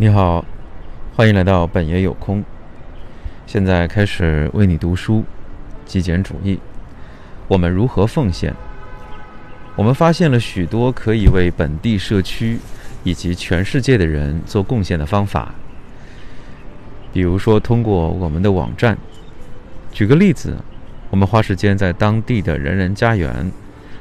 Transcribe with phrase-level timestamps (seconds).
[0.00, 0.44] 你好，
[1.16, 2.44] 欢迎来到本爷有空。
[3.48, 5.24] 现在开始为你读书，
[5.84, 6.60] 极简主义。
[7.48, 8.54] 我们如何奉献？
[9.74, 12.60] 我们发现了许多可以为本地社区
[13.02, 15.52] 以及全世界的人做贡献的方法。
[17.12, 18.96] 比如说，通过我们的网站。
[19.90, 20.56] 举个例子，
[21.10, 23.50] 我们花时间在当地的人人家园、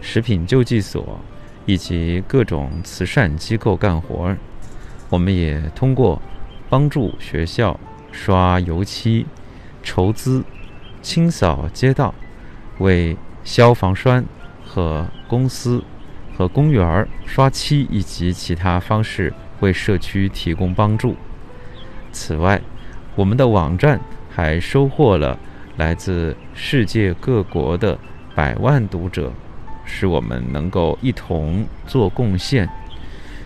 [0.00, 1.18] 食品救济所
[1.66, 4.38] 以及各种慈善机构干活儿。
[5.10, 6.22] 我们也通过
[6.68, 7.78] 帮助学校
[8.12, 9.26] 刷油漆、
[9.82, 10.44] 筹资、
[11.02, 12.14] 清扫街道，
[12.78, 14.24] 为消防栓
[14.64, 15.82] 和公司
[16.36, 21.16] 和公园刷漆以及其他方式为社区提供帮助。
[22.12, 22.62] 此外，
[23.16, 24.00] 我们的网站
[24.30, 25.36] 还收获了
[25.76, 27.98] 来自世界各国的
[28.36, 29.32] 百万读者，
[29.84, 32.68] 使我们能够一同做贡献，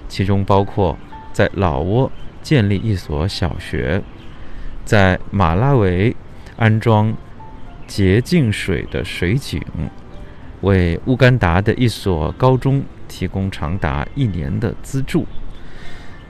[0.08, 0.98] 其中包括。
[1.34, 2.08] 在老挝
[2.42, 4.00] 建立一所小学，
[4.84, 6.14] 在马拉维
[6.56, 7.12] 安装
[7.88, 9.60] 洁净水的水井，
[10.60, 15.26] 为乌干达的一所高中提供长达一年的资助，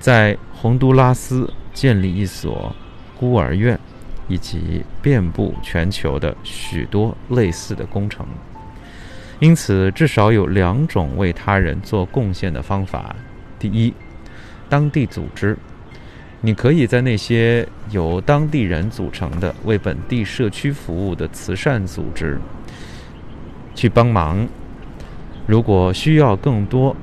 [0.00, 2.74] 在洪都拉斯建立一所
[3.14, 3.78] 孤儿院，
[4.26, 8.26] 以及遍布全球的许多类似的工程。
[9.38, 13.14] 因此，至少有两种为他人做贡献的方法：
[13.58, 13.92] 第一。
[14.68, 15.56] 当地组织，
[16.40, 22.38] 你可以在那些由当地人组成的为本地社区服务的慈善组织
[23.74, 24.46] 去帮忙。
[25.46, 26.96] 如果需要更多、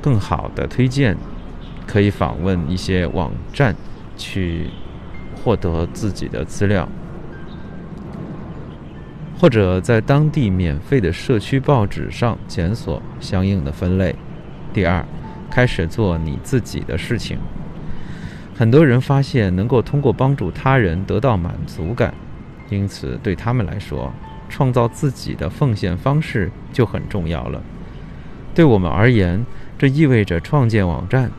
[0.00, 1.16] 更好的推荐，
[1.86, 3.74] 可以访问一些网站
[4.16, 4.70] 去
[5.42, 6.88] 获得自己的资料，
[9.38, 14.14] 或者在当地免费的社区报纸上检索相应的分类。
[14.72, 15.04] 第二。
[15.56, 17.38] 开始做你自己的事情。
[18.54, 22.12] 很多人发现能够通过帮助他人得到满足感，
[22.68, 24.12] 因此对他们来说，
[24.50, 27.62] 创造自己的奉献方式就很重要了。
[28.54, 29.46] 对我们而言，
[29.78, 31.30] 这意味着创建网站，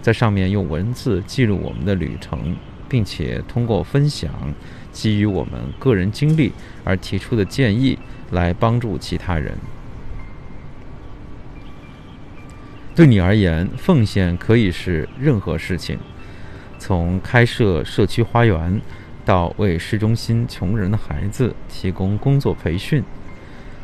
[0.00, 2.56] 在上面用文字记录我们的旅程，
[2.88, 4.32] 并且通过分享
[4.92, 6.52] 基于我们个人经历
[6.84, 7.98] 而提出的建议
[8.30, 9.54] 来帮助其他人。
[12.94, 15.98] 对你而言，奉献可以是任何事情，
[16.78, 18.82] 从开设社区花园，
[19.24, 23.02] 到为市中心穷人的孩子提供工作培训。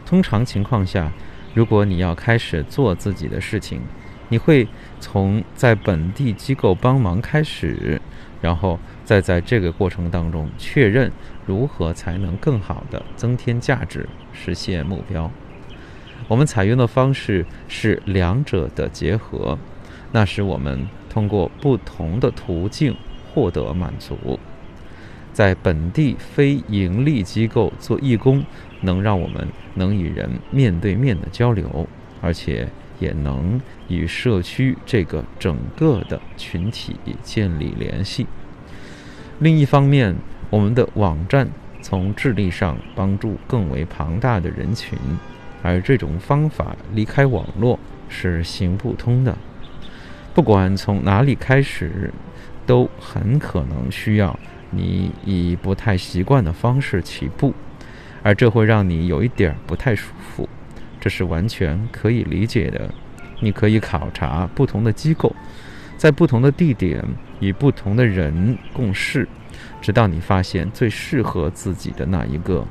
[0.04, 1.10] 通常情况下，
[1.54, 3.80] 如果你要开始做自己的事情，
[4.28, 4.68] 你会
[5.00, 7.98] 从在本地机构帮忙开始，
[8.42, 11.10] 然后再在这个过程当中确认
[11.46, 15.30] 如何才能更好的增添价值，实现目标。
[16.26, 19.58] 我们采用的方式是两者的结合，
[20.12, 22.96] 那使我们通过不同的途径
[23.32, 24.38] 获得满足。
[25.32, 28.44] 在本地非盈利机构做义工，
[28.80, 31.86] 能让我们能与人面对面的交流，
[32.20, 32.68] 而且
[32.98, 38.26] 也能与社区这个整个的群体建立联系。
[39.38, 40.16] 另一方面，
[40.50, 41.48] 我们的网站
[41.80, 44.98] 从智力上帮助更为庞大的人群。
[45.62, 49.36] 而这种方法离开网络是行不通的。
[50.34, 52.12] 不管从哪里开始，
[52.64, 54.38] 都很可能需要
[54.70, 57.52] 你以不太习惯的方式起步，
[58.22, 60.48] 而这会让你有一点不太舒服。
[61.00, 62.88] 这是完全可以理解的。
[63.40, 65.34] 你可以考察不同的机构，
[65.96, 67.04] 在不同的地点
[67.40, 69.28] 与不同的人共事，
[69.80, 72.66] 直到你发现最适合自己的那一个。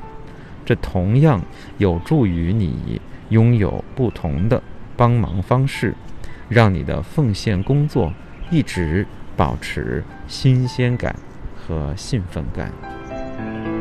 [0.68, 1.42] 这同样
[1.78, 4.62] 有助于你拥有不同的
[4.98, 5.96] 帮忙方式，
[6.50, 8.12] 让你的奉献工作
[8.52, 9.08] 一直
[9.38, 11.16] 保持新鲜感
[11.56, 13.76] 和兴奋感。